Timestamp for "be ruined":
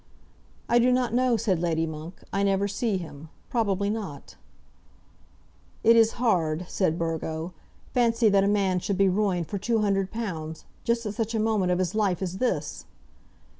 8.97-9.45